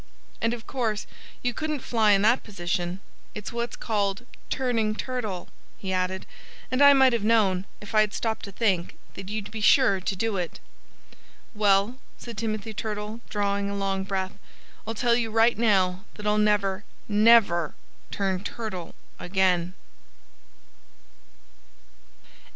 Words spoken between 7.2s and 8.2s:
known if I had